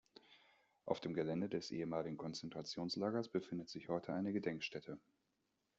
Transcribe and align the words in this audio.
Auf 0.85 0.99
dem 0.99 1.13
Gelände 1.13 1.47
des 1.47 1.69
ehemaligen 1.69 2.17
Konzentrationslagers 2.17 3.29
befindet 3.29 3.69
sich 3.69 3.87
heute 3.87 4.13
eine 4.15 4.33
Gedenkstätte. 4.33 4.99